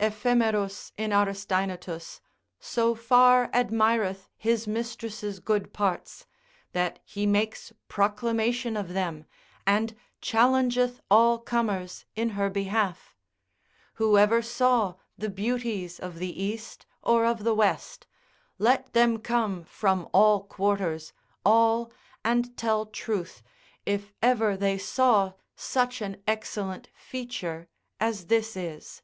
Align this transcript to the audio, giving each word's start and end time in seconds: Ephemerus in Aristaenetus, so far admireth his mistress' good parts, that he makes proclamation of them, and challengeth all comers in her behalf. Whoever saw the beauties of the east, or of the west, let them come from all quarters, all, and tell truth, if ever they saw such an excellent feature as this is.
Ephemerus 0.00 0.90
in 0.96 1.10
Aristaenetus, 1.12 2.22
so 2.58 2.94
far 2.94 3.50
admireth 3.52 4.30
his 4.38 4.66
mistress' 4.66 5.38
good 5.38 5.74
parts, 5.74 6.24
that 6.72 6.98
he 7.04 7.26
makes 7.26 7.74
proclamation 7.86 8.74
of 8.74 8.94
them, 8.94 9.26
and 9.66 9.94
challengeth 10.22 11.02
all 11.10 11.38
comers 11.38 12.06
in 12.14 12.30
her 12.30 12.48
behalf. 12.48 13.14
Whoever 13.96 14.40
saw 14.40 14.94
the 15.18 15.28
beauties 15.28 16.00
of 16.00 16.18
the 16.20 16.42
east, 16.42 16.86
or 17.02 17.26
of 17.26 17.44
the 17.44 17.54
west, 17.54 18.06
let 18.58 18.94
them 18.94 19.18
come 19.18 19.62
from 19.64 20.08
all 20.14 20.44
quarters, 20.44 21.12
all, 21.44 21.92
and 22.24 22.56
tell 22.56 22.86
truth, 22.86 23.42
if 23.84 24.10
ever 24.22 24.56
they 24.56 24.78
saw 24.78 25.34
such 25.54 26.00
an 26.00 26.22
excellent 26.26 26.88
feature 26.94 27.68
as 28.00 28.28
this 28.28 28.56
is. 28.56 29.02